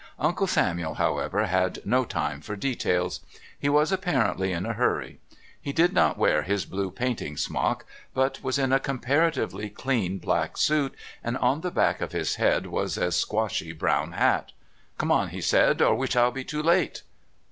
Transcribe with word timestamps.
Uncle 0.17 0.47
Samuel, 0.47 0.95
however, 0.95 1.45
had 1.45 1.77
no 1.85 2.05
time 2.05 2.41
for 2.41 2.55
details; 2.55 3.19
he 3.59 3.69
was 3.69 3.91
apparently 3.91 4.51
in 4.51 4.65
a 4.65 4.73
hurry. 4.73 5.19
He 5.61 5.71
did 5.73 5.93
not 5.93 6.17
wear 6.17 6.41
his 6.41 6.65
blue 6.65 6.89
painting 6.89 7.37
smock, 7.37 7.85
but 8.15 8.41
was 8.41 8.57
in 8.57 8.73
a 8.73 8.79
comparatively 8.79 9.69
clean 9.69 10.17
black 10.17 10.57
suit, 10.57 10.95
and 11.23 11.37
on 11.37 11.61
the 11.61 11.69
back 11.69 12.01
of 12.01 12.13
his 12.13 12.37
head 12.37 12.65
was 12.65 12.97
a 12.97 13.11
squashy 13.11 13.73
brown 13.73 14.13
hat. 14.13 14.53
"Come 14.97 15.11
on," 15.11 15.29
he 15.29 15.39
said, 15.39 15.83
"or 15.83 15.93
we 15.93 16.07
shall 16.07 16.31
be 16.31 16.43
too 16.43 16.63
late." 16.63 17.03